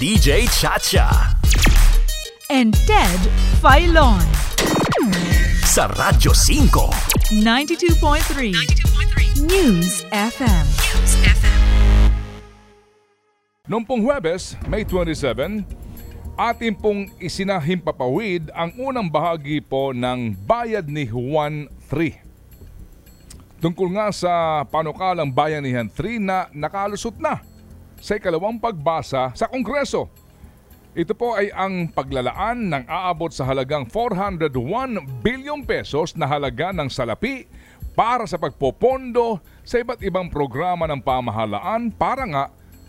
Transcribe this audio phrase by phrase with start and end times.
[0.00, 1.36] DJ Chacha.
[2.48, 3.20] and Ted
[3.60, 4.16] Filon.
[5.60, 7.36] Sa Radyo 5.
[7.44, 10.66] 92.3 News FM.
[13.68, 15.68] Noong pong Huwebes, May 27,
[16.32, 23.60] atin pong isinahimpapawid ang unang bahagi po ng Bayad ni Juan 3.
[23.60, 27.49] Tungkol nga sa panukalang Bayanihan 3 na nakalusot na
[28.00, 30.08] sa ikalawang pagbasa sa Kongreso.
[30.90, 34.50] Ito po ay ang paglalaan ng aabot sa halagang 401
[35.22, 37.46] bilyong pesos na halaga ng salapi
[37.94, 42.44] para sa pagpopondo sa iba't ibang programa ng pamahalaan para nga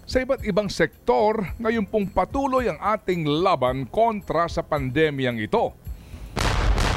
[0.10, 5.70] sa iba't ibang sektor ngayon pong patuloy ang ating laban kontra sa pandemyang ito.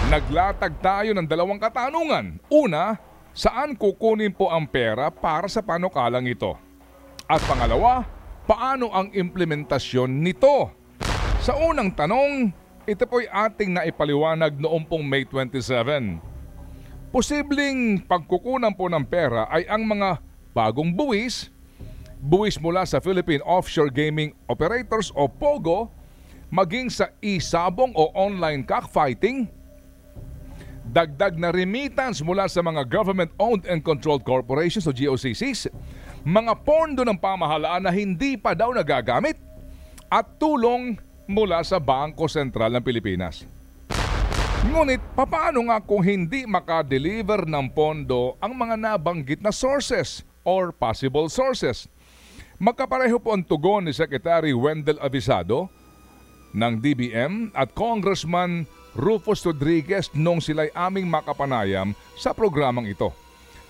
[0.08, 2.41] Naglatag tayo ng dalawang katanungan.
[2.48, 2.96] Una,
[3.36, 6.63] saan kukunin po ang pera para sa panukalang ito?
[7.34, 8.06] At pangalawa,
[8.46, 10.70] paano ang implementasyon nito?
[11.42, 12.54] Sa unang tanong,
[12.86, 16.22] ito po'y ating naipaliwanag noong pong May 27.
[17.10, 20.22] Posibleng pagkukunan po ng pera ay ang mga
[20.54, 21.50] bagong buwis,
[22.22, 25.91] buwis mula sa Philippine Offshore Gaming Operators o POGO,
[26.54, 29.50] maging sa isabong o online cockfighting,
[30.86, 35.66] dagdag na remittance mula sa mga government-owned and controlled corporations o GOCCs,
[36.25, 39.36] mga pondo ng pamahalaan na hindi pa daw nagagamit,
[40.08, 40.97] at tulong
[41.28, 43.44] mula sa Bangko Sentral ng Pilipinas.
[44.64, 51.28] Ngunit papaano nga kung hindi makadeliver ng pondo ang mga nabanggit na sources or possible
[51.28, 51.84] sources?
[52.56, 55.69] Magkapareho po ang tugon ni Secretary Wendell Avisado
[56.56, 63.23] ng DBM at Congressman Rufus Rodriguez nung sila'y aming makapanayam sa programang ito.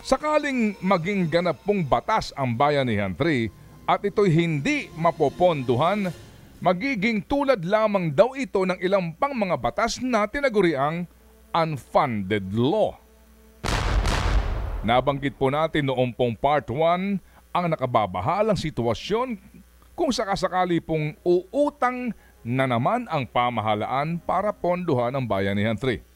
[0.04, 6.12] Sakaling maging ganap pong batas ang Bayanihan 3 at ito'y hindi mapoponduhan,
[6.60, 11.08] magiging tulad lamang daw ito ng ilang pang mga batas na tinaguriang
[11.56, 13.00] unfunded law.
[14.84, 19.40] Nabanggit po natin noong pong part 1 ang nakababahalang sitwasyon
[19.96, 22.12] kung sakasakali pong uutang
[22.44, 26.13] na naman ang pamahalaan para ponduhan ang Bayanihan 3.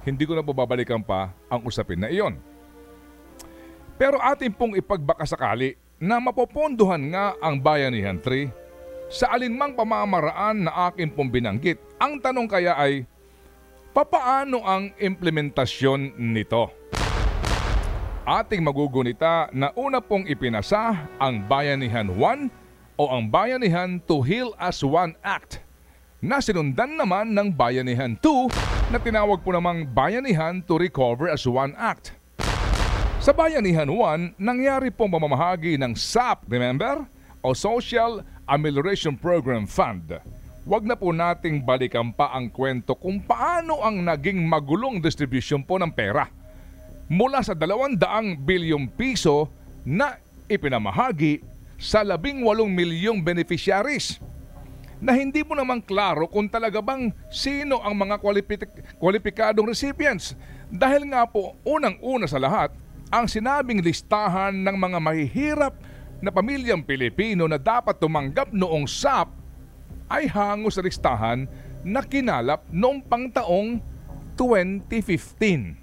[0.00, 2.40] Hindi ko na po babalikan pa ang usapin na iyon.
[4.00, 8.48] Pero atin pong ipagbakasakali na mapoponduhan nga ang Bayanihan 3
[9.12, 11.76] sa alinmang pamamaraan na akin pong binanggit.
[12.00, 13.04] Ang tanong kaya ay,
[13.92, 16.72] papaano ang implementasyon nito?
[18.24, 22.48] Ating magugunita na una pong ipinasa ang Bayanihan 1
[22.96, 25.60] o ang Bayanihan to Heal as One Act
[26.24, 31.78] na sinundan naman ng Bayanihan 2 na tinawag po namang Bayanihan to Recover as One
[31.78, 32.10] Act.
[33.22, 37.06] Sa Bayanihan 1, nangyari pong pamamahagi ng SAP, remember?
[37.38, 40.18] O Social Amelioration Program Fund.
[40.66, 45.78] Huwag na po nating balikan pa ang kwento kung paano ang naging magulong distribution po
[45.78, 46.26] ng pera.
[47.06, 47.94] Mula sa 200
[48.42, 49.54] bilyong piso
[49.86, 50.18] na
[50.50, 51.38] ipinamahagi
[51.78, 54.18] sa 18 milyong beneficiaries
[55.00, 60.36] na hindi mo naman klaro kung talaga bang sino ang mga kwalipik- kwalipikadong recipients.
[60.68, 62.70] Dahil nga po, unang-una sa lahat,
[63.10, 65.74] ang sinabing listahan ng mga mahihirap
[66.20, 69.32] na pamilyang Pilipino na dapat tumanggap noong SAP
[70.06, 71.48] ay hango sa listahan
[71.80, 73.80] na kinalap noong pangtaong
[74.36, 75.80] 2015.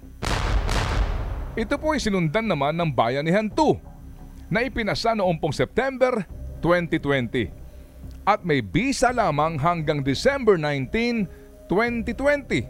[1.58, 6.22] Ito po ay sinundan naman ng Bayanihan 2 na ipinasa noong pong September
[6.62, 7.67] 2020
[8.28, 11.24] at may bisa lamang hanggang December 19,
[11.72, 12.68] 2020.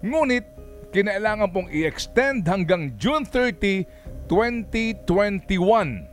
[0.00, 0.48] Ngunit
[0.96, 3.84] kinailangan pong i-extend hanggang June 30,
[4.32, 6.08] 2021.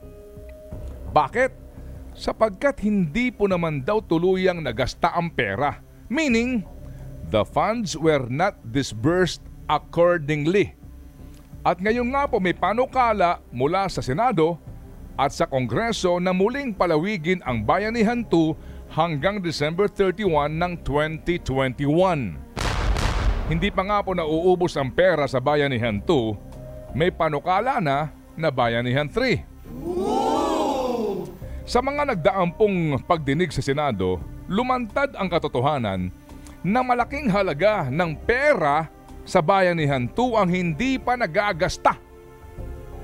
[1.15, 1.55] Bakit?
[2.11, 5.79] Sapagkat hindi po naman daw tuluyang nagasta ang pera.
[6.11, 6.67] Meaning,
[7.31, 9.39] the funds were not disbursed
[9.71, 10.75] accordingly.
[11.63, 14.59] At ngayon nga po may panukala mula sa Senado
[15.15, 22.39] at sa Kongreso na muling palawigin ang Bayanihan 2 hanggang December 31 ng 2021.
[23.45, 29.07] Hindi pa nga po nauubos ang pera sa Bayanihan 2, may panukala na na Bayanihan
[29.07, 29.55] 3.
[31.65, 36.13] Sa mga nagdaang pong pagdinig sa Senado, lumantad ang katotohanan
[36.61, 38.89] na malaking halaga ng pera
[39.25, 41.97] sa Bayanihan 2 ang hindi pa nagagasta.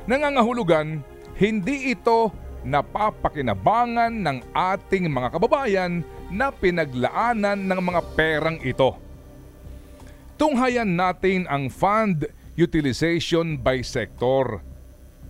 [0.06, 1.02] Nangangahulugan,
[1.42, 2.30] hindi ito
[2.62, 8.94] napapakinabangan ng ating mga kababayan na pinaglaanan ng mga perang ito.
[10.38, 14.62] Tunghayan natin ang fund utilization by sector.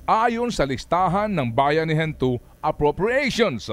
[0.03, 3.71] Ayon sa listahan ng Bayanihan 2 Appropriations,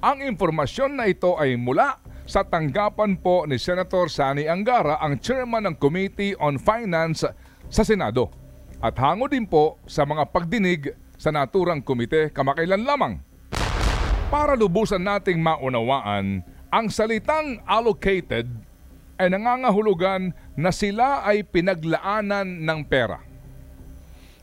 [0.00, 5.68] Ang impormasyon na ito ay mula sa tanggapan po ni Senator Sani Angara, ang chairman
[5.68, 7.28] ng Committee on Finance
[7.68, 8.32] sa Senado.
[8.80, 13.20] At hango din po sa mga pagdinig sa naturang komite kamakailan lamang.
[14.32, 16.40] Para lubusan nating maunawaan,
[16.72, 18.48] ang salitang allocated
[19.20, 23.20] ay nangangahulugan na sila ay pinaglaanan ng pera.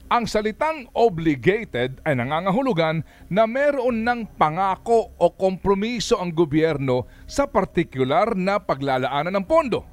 [0.08, 8.32] Ang salitang obligated ay nangangahulugan na meron ng pangako o kompromiso ang gobyerno sa partikular
[8.38, 9.84] na paglalaanan ng pondo.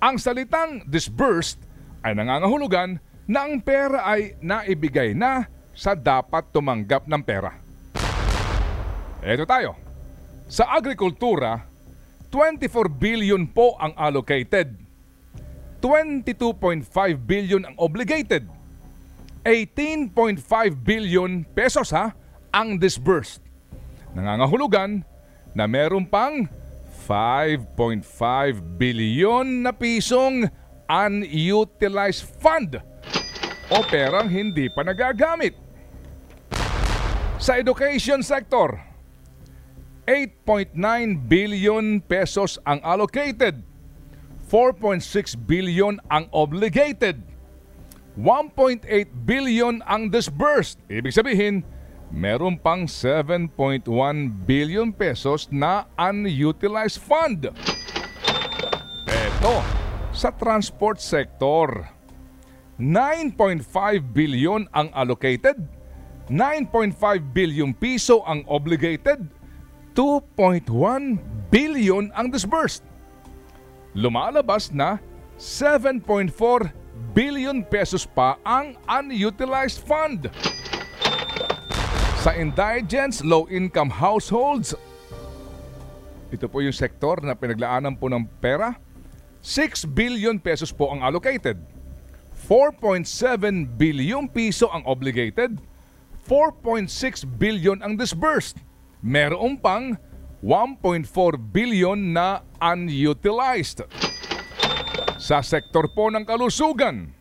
[0.00, 1.60] Ang salitang disbursed
[2.00, 2.96] ay nangangahulugan
[3.28, 7.56] na ang pera ay naibigay na sa dapat tumanggap ng pera.
[9.20, 9.76] Eto tayo.
[10.50, 11.62] Sa agrikultura,
[12.32, 14.74] 24 billion po ang allocated.
[15.82, 16.86] 22.5
[17.24, 18.46] billion ang obligated.
[19.44, 20.40] 18.5
[20.84, 22.12] billion pesos ha
[22.52, 23.40] ang disbursed.
[24.12, 25.00] Nangangahulugan
[25.56, 26.44] na meron pang
[27.08, 28.04] 5.5
[28.76, 30.46] billion na pisong
[30.90, 32.78] unutilized fund
[33.70, 35.54] o perang hindi pa nagagamit.
[37.40, 38.76] Sa education sector,
[40.04, 40.74] 8.9
[41.30, 43.62] billion pesos ang allocated,
[44.50, 47.22] 4.6 billion ang obligated,
[48.18, 48.84] 1.8
[49.22, 50.82] billion ang disbursed.
[50.90, 51.62] Ibig sabihin,
[52.10, 53.86] meron pang 7.1
[54.44, 57.54] billion pesos na unutilized fund.
[59.06, 59.56] Ito,
[60.10, 61.86] sa transport sector,
[62.80, 63.60] 9.5
[64.16, 65.60] billion ang allocated,
[66.32, 66.96] 9.5
[67.28, 69.20] billion piso ang obligated,
[69.92, 70.64] 2.1
[71.52, 72.80] billion ang disbursed.
[73.92, 74.96] Lumalabas na
[75.36, 76.32] 7.4
[77.12, 80.32] billion pesos pa ang unutilized fund.
[82.24, 84.72] Sa indigents, low-income households,
[86.32, 88.72] ito po yung sektor na pinaglaanan po ng pera,
[89.44, 91.60] 6 billion pesos po ang allocated.
[92.46, 95.60] 4.7 billion piso ang obligated,
[96.24, 96.88] 4.6
[97.36, 98.56] billion ang disbursed.
[99.04, 99.96] Meron pang
[100.40, 101.04] 1.4
[101.52, 103.84] billion na unutilized.
[105.20, 107.12] Sa sektor po ng kalusugan,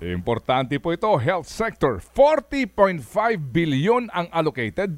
[0.00, 3.04] importante po ito, health sector, 40.5
[3.52, 4.96] billion ang allocated.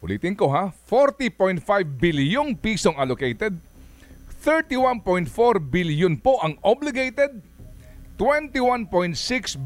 [0.00, 1.60] Ulitin ko ha, 40.5
[2.00, 3.58] bilyong pisong allocated,
[4.40, 5.28] 31.4
[5.68, 7.44] billion po ang obligated,
[8.16, 9.12] 21.6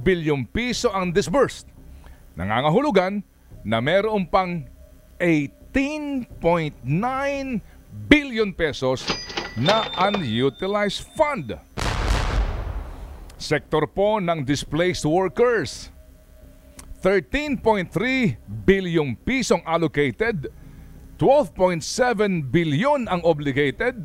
[0.02, 1.70] bilyong piso ang disbursed.
[2.34, 3.22] Nangangahulugan
[3.62, 4.66] na meron pang
[5.22, 6.82] 18.9
[8.10, 9.06] billion pesos
[9.54, 11.54] na unutilized fund.
[13.38, 15.94] Sektor po ng displaced workers.
[16.98, 17.94] 13.3
[18.66, 20.50] bilyong pisong allocated,
[21.22, 21.78] 12.7
[22.50, 24.02] bilyon ang obligated,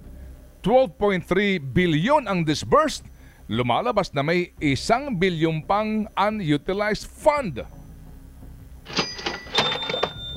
[0.59, 3.07] 12.3 bilyon ang disbursed,
[3.47, 7.63] lumalabas na may isang bilyong pang unutilized fund.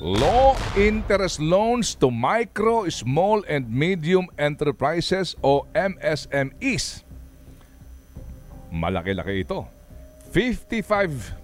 [0.02, 7.06] Low interest loans to micro, small and medium enterprises o MSMEs.
[8.74, 9.62] Malaki-laki ito.
[10.34, 11.38] 55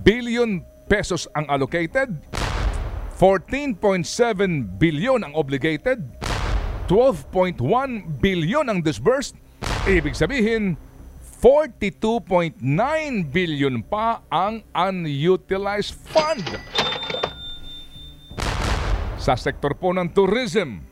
[0.00, 2.08] billion pesos ang allocated,
[3.20, 4.00] 14.7
[4.80, 6.00] billion ang obligated,
[6.84, 7.60] 12.1
[8.20, 9.40] billion ang disbursed,
[9.88, 10.76] ibig sabihin
[11.40, 12.60] 42.9
[13.28, 16.44] billion pa ang unutilized fund.
[19.16, 20.84] Sa sektor po ng tourism,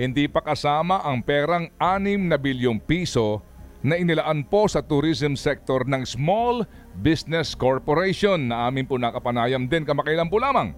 [0.00, 3.44] hindi pa kasama ang perang 6 na bilyong piso
[3.84, 6.64] na inilaan po sa tourism sector ng Small
[7.00, 10.72] Business Corporation na amin po nakapanayam din kamakailan po lamang.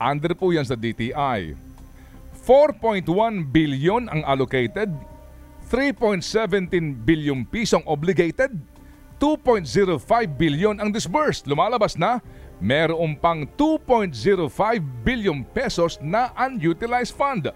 [0.00, 1.67] Under po yan sa DTI.
[2.48, 3.04] 4.1
[3.52, 4.88] billion ang allocated,
[5.68, 6.72] 3.17
[7.04, 8.56] billion pisong obligated,
[9.20, 10.00] 2.05
[10.40, 11.44] billion ang disbursed.
[11.44, 12.24] Lumalabas na
[12.56, 14.48] meron pang 2.05
[15.04, 17.52] billion pesos na unutilized fund.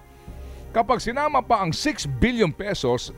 [0.77, 3.17] Kapag sinama pa ang 6 billion pesos,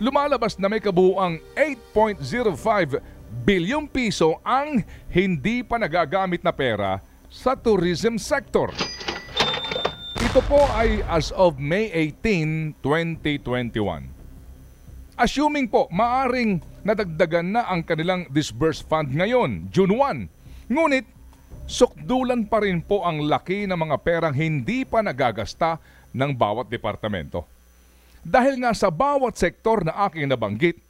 [0.00, 2.96] lumalabas na may kabuuang 8.05
[3.44, 4.80] bilyong piso ang
[5.12, 8.72] hindi pa nagagamit na pera sa tourism sector.
[10.34, 14.02] Ito po ay as of May 18, 2021.
[15.14, 20.74] Assuming po maaring nadagdagan na ang kanilang disbursed fund ngayon, June 1.
[20.74, 21.06] Ngunit,
[21.70, 25.78] sukdulan pa rin po ang laki ng mga perang hindi pa nagagasta
[26.10, 27.46] ng bawat departamento.
[28.26, 30.82] Dahil nga sa bawat sektor na aking nabanggit,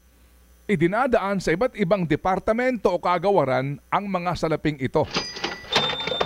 [0.64, 5.04] idinadaan sa iba't ibang departamento o kagawaran ang mga salaping ito.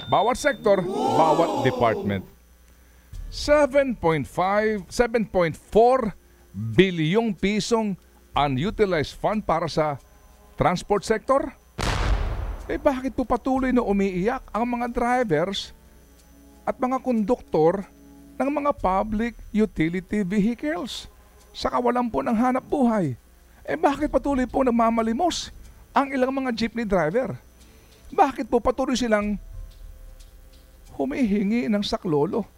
[0.07, 0.87] Bawat sektor,
[1.19, 2.38] bawat department.
[3.28, 4.88] 7.5, 7.4
[6.56, 7.92] bilyong pisong
[8.32, 10.00] unutilized fund para sa
[10.56, 11.52] transport sector?
[12.64, 15.76] Eh bakit po patuloy na umiiyak ang mga drivers
[16.64, 17.85] at mga konduktor
[18.40, 21.04] ng mga public utility vehicles
[21.52, 23.12] sa kawalan po ng hanap buhay?
[23.68, 25.52] Eh bakit patuloy po nagmamalimos
[25.92, 27.37] ang ilang mga jeepney driver?
[28.08, 29.37] Bakit po patuloy silang
[30.97, 32.56] humihingi ng saklolo?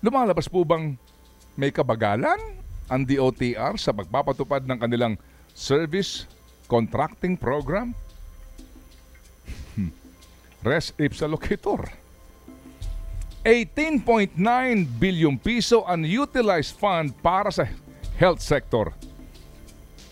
[0.00, 0.96] Lumalabas po bang
[1.60, 2.40] may kabagalan
[2.88, 5.14] ang DOTR sa pagpapatupad ng kanilang
[5.52, 6.24] service
[6.64, 7.92] contracting program?
[9.76, 9.92] Hmm.
[10.64, 11.84] Res ipsa locator.
[13.44, 14.40] 18.9
[14.96, 17.68] bilyong piso unutilized fund para sa
[18.16, 18.96] health sector.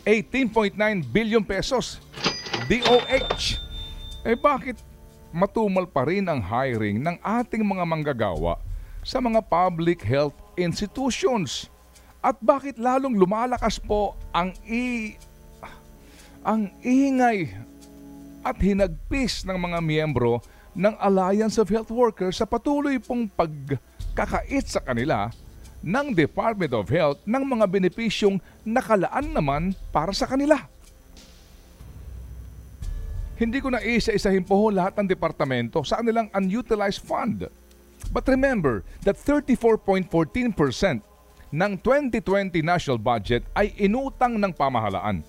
[0.04, 0.76] 18.9
[1.09, 1.97] billion pesos.
[2.68, 3.57] DOH.
[4.28, 4.76] Eh bakit
[5.33, 8.68] matumal pa rin ang hiring ng ating mga manggagawa
[9.09, 11.73] sa mga public health institutions?
[12.21, 15.17] At bakit lalong lumalakas po ang i
[16.45, 17.49] ang ingay
[18.45, 20.45] at hinagpis ng mga miyembro
[20.77, 25.33] ng Alliance of Health Workers sa patuloy pong pagkakait sa kanila
[25.81, 30.69] ng Department of Health ng mga benepisyong nakalaan naman para sa kanila.
[33.38, 37.47] Hindi ko na isa-isahin po lahat ng departamento sa kanilang unutilized fund.
[38.09, 40.09] But remember that 34.14%
[41.49, 45.25] ng 2020 national budget ay inutang ng pamahalaan.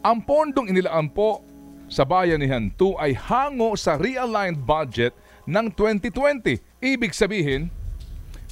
[0.00, 1.44] Ang pondong inilaan po
[1.90, 5.12] sa Bayanihan 2 ay hango sa realigned budget
[5.44, 6.62] ng 2020.
[6.78, 7.68] Ibig sabihin,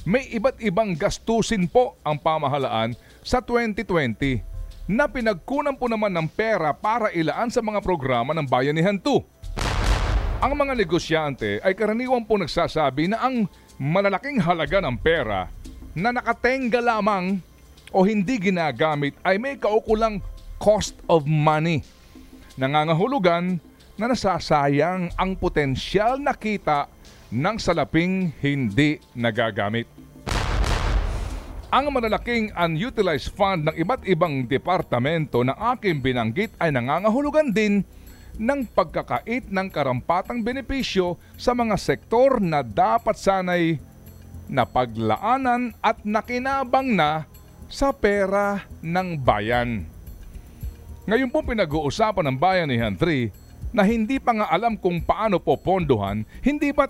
[0.03, 4.43] may iba't ibang gastusin po ang pamahalaan sa 2020
[4.89, 9.38] na pinagkunan po naman ng pera para ilaan sa mga programa ng Bayanihan 2.
[10.39, 13.43] Ang mga negosyante ay karaniwang po nagsasabi na ang
[13.75, 15.51] malalaking halaga ng pera
[15.91, 17.43] na nakatenga lamang
[17.91, 20.23] o hindi ginagamit ay may kaukulang
[20.55, 21.83] cost of money.
[22.55, 23.59] Nangangahulugan
[23.99, 26.87] na nasasayang ang potensyal na kita
[27.35, 29.91] ng salaping hindi nagagamit.
[31.67, 37.83] Ang malalaking unutilized fund ng iba't ibang departamento na aking binanggit ay nangangahulugan din
[38.39, 43.77] ng pagkakait ng karampatang benepisyo sa mga sektor na dapat sanay
[44.49, 47.27] napaglaanan at nakinabang na
[47.69, 49.85] sa pera ng bayan.
[51.05, 56.25] Ngayon po pinag-uusapan ng Bayanihan 3 na hindi pa nga alam kung paano po pondohan,
[56.41, 56.89] hindi ba't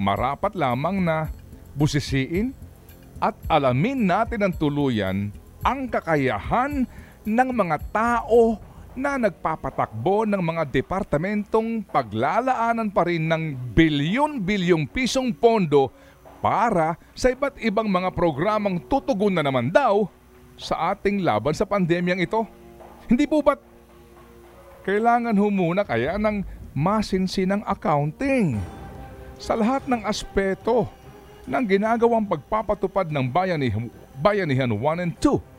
[0.00, 1.28] marapat lamang na
[1.76, 2.56] busisiin
[3.20, 5.28] at alamin natin ng tuluyan
[5.60, 6.88] ang kakayahan
[7.28, 8.56] ng mga tao
[8.94, 15.94] na nagpapatakbo ng mga departamentong paglalaanan pa rin ng bilyon-bilyong pisong pondo
[16.42, 20.08] para sa iba't ibang mga programang tutugon na naman daw
[20.58, 22.44] sa ating laban sa pandemyang ito.
[23.06, 23.60] Hindi po ba't
[24.84, 26.42] kailangan humuna kaya ng
[26.72, 28.58] masinsinang accounting
[29.36, 30.88] sa lahat ng aspeto
[31.48, 33.88] ng ginagawang pagpapatupad ng bayanihan,
[34.20, 35.49] bayanihan 1 and 2.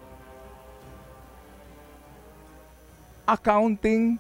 [3.32, 4.20] Accounting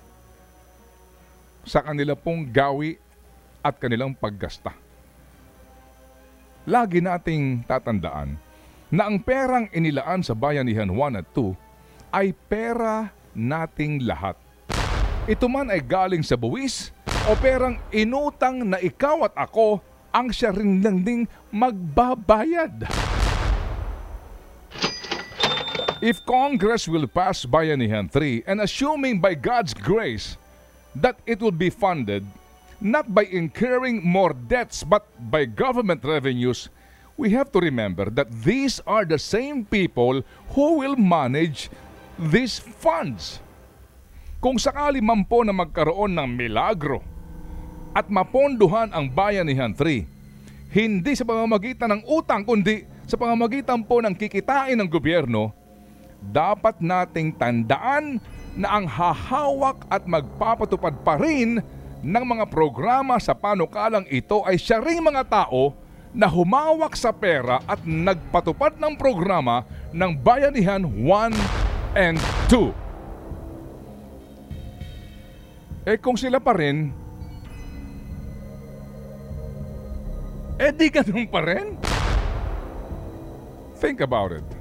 [1.68, 2.96] sa kanila pong gawi
[3.60, 4.72] at kanilang paggasta.
[6.64, 8.40] Lagi nating tatandaan
[8.88, 11.52] na ang perang inilaan sa bayanihan 1 at 2
[12.16, 14.40] ay pera nating lahat.
[15.28, 16.96] Ito man ay galing sa buwis
[17.28, 19.84] o perang inutang na ikaw at ako
[20.16, 22.88] ang siya rin lang ding magbabayad.
[26.02, 30.34] If Congress will pass Bayanihan 3 and assuming by God's grace
[30.98, 32.26] that it will be funded
[32.82, 36.74] not by incurring more debts but by government revenues,
[37.22, 40.26] we have to remember that these are the same people
[40.58, 41.70] who will manage
[42.18, 43.38] these funds.
[44.42, 47.06] Kung sakali man po na magkaroon ng milagro
[47.94, 50.02] at maponduhan ang Bayanihan 3,
[50.74, 55.61] hindi sa pamamagitan ng utang kundi sa pamamagitan po ng kikitain ng gobyerno,
[56.22, 58.22] dapat nating tandaan
[58.54, 61.58] na ang hahawak at magpapatupad pa rin
[62.02, 65.74] ng mga programa sa panukalang ito ay siya ring mga tao
[66.12, 69.64] na humawak sa pera at nagpatupad ng programa
[69.96, 72.20] ng Bayanihan 1 and
[72.52, 72.74] 2.
[75.88, 76.94] Eh kung sila pa rin,
[80.62, 81.74] eh di ganun pa rin.
[83.82, 84.61] Think about it.